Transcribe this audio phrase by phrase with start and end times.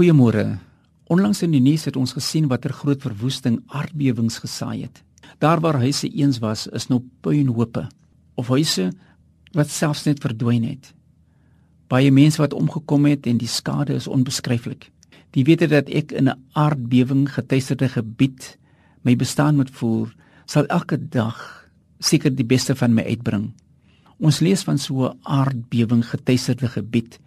[0.00, 0.56] Goeiemôre.
[1.12, 5.02] Onlangs in die nuus het ons gesien watter groot verwoesting aardbewings gesaai het.
[5.44, 7.82] Daar waar huise eens was, is nou puinhope
[8.40, 8.86] of huise
[9.52, 10.94] wat selfs net verdwyn het.
[11.92, 14.88] Baie mense wat omgekom het en die skade is onbeskryflik.
[15.36, 18.56] Die wete dat ek in 'n aardbewing getuisterde gebied
[19.04, 20.14] my bestaan moet voer,
[20.46, 23.52] sal elke dag seker die beste van my uitbring.
[24.18, 27.20] Ons lees van so 'n aardbewing getuisterde gebied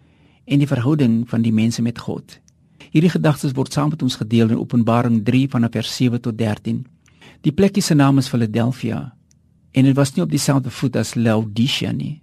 [0.44, 2.42] en die verhouding van die mense met God.
[2.94, 6.76] Hierdie gedagtes word saam met ons gedeel in Openbaring 3 vanaf vers 7 tot 13.
[7.42, 9.00] Die plekkie se naam is Philadelphia
[9.74, 12.20] en dit was nie op dieselfde voet as Laodicea nie.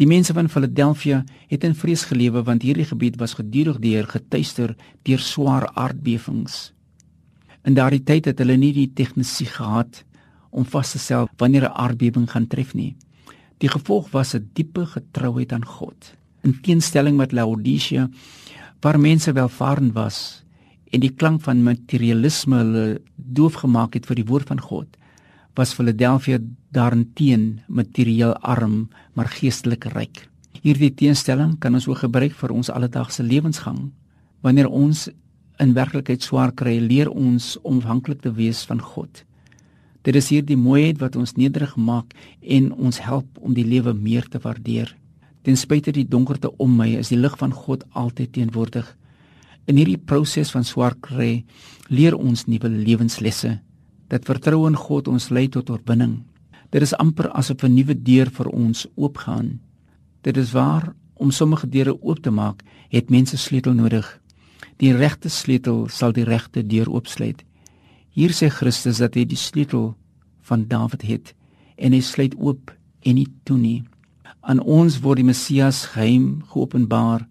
[0.00, 1.18] Die mense van Philadelphia
[1.50, 4.72] het in vrees gelewe want hierdie gebied was gedurig deur getuister
[5.04, 6.72] deur swaar aardbewings.
[7.68, 10.00] In daardie tyd het hulle nie die tegnologie gehad
[10.48, 12.96] om vas te stel wanneer 'n aardbewing gaan tref nie.
[13.58, 16.16] Die gevolg was 'n diepe getrouheid aan God.
[16.42, 18.08] In teenstelling met Laodicea
[18.86, 20.44] waar mense welvarend was
[20.94, 22.84] en die klank van materialisme hulle
[23.16, 24.86] doof gemaak het vir die woord van God,
[25.58, 26.38] was Philadelphia
[26.76, 28.84] daarteen materieel arm
[29.18, 30.20] maar geestelik ryk.
[30.62, 33.88] Hierdie teenstelling kan ons ook gebruik vir ons alledaagse lewensgang.
[34.46, 35.08] Wanneer ons
[35.58, 39.24] in werklikheid swaar kry, leer ons om afhanklik te wees van God.
[40.06, 44.30] Dit is hierdie mooiheid wat ons nederig maak en ons help om die lewe meer
[44.30, 44.94] te waardeer.
[45.46, 48.86] Ten spyte die donkerte om my, is die lig van God altyd teenwoordig.
[49.70, 51.44] In hierdie proses van swaar kry,
[51.86, 53.52] leer ons nuwe lewenslesse.
[54.10, 56.24] Dat vertroue in God ons lei tot oorwinning.
[56.74, 59.60] Dit is amper asof 'n nuwe deur vir ons oopgaan.
[60.22, 64.20] Dit is waar om sommige deure oop te maak, het mense sleutel nodig.
[64.76, 67.44] Die regte sleutel sal die regte deur oopsluit.
[68.10, 69.94] Hier sê Christus dat hy die sleutel
[70.42, 71.34] van Dawid het
[71.76, 72.72] en hy sluit oop
[73.02, 73.84] en nie toe nie.
[74.40, 77.26] Aan ons word die Messias geheim geopenbaar,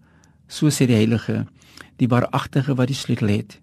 [0.48, 1.46] so sê die Heilige,
[1.96, 3.58] die waaragtige wat die sleutel het.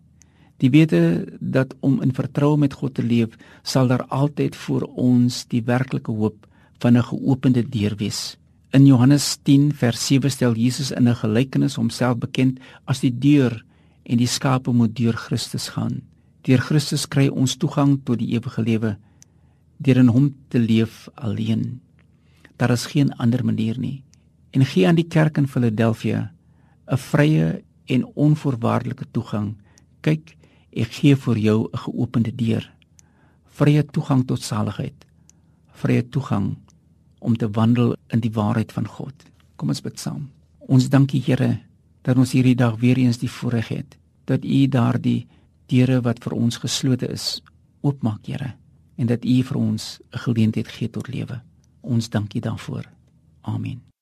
[0.61, 5.43] Die wete dat om in vertroue met God te leef, sal daar altyd vir ons
[5.51, 6.47] die werklike hoop
[6.79, 8.37] van 'n geopende deur wees.
[8.71, 13.63] In Johannes 10 vers 7 stel Jesus in 'n gelykenis homself bekend as die deur
[14.03, 16.01] en die skape moet deur Christus gaan.
[16.41, 18.97] Deur Christus kry ons toegang tot die ewige lewe
[19.77, 21.81] deur in hom te leef alleen.
[22.63, 24.03] Daar is geen ander manier nie.
[24.49, 26.31] En gee aan die kerk in Philadelphia
[26.87, 29.57] 'n vrye en onvoorwaardelike toegang.
[29.99, 30.37] Kyk,
[30.71, 32.73] ek gee vir jou 'n geopende deur.
[33.45, 35.05] Vrye toegang tot saligheid.
[35.71, 36.55] Vrye toegang
[37.19, 39.13] om te wandel in die waarheid van God.
[39.55, 40.29] Kom ons bid saam.
[40.59, 41.59] Ons dankie Here
[42.01, 45.27] dat ons hierdie dag weer eens die voorreg het dat U daardie
[45.65, 47.41] deure wat vir ons geslote is
[47.81, 48.53] oopmaak, Here,
[48.95, 51.41] en dat U vir ons 'n geleentheid gee tot lewe.
[51.83, 52.89] Ons dankie daarvoor.
[53.41, 53.92] Amen.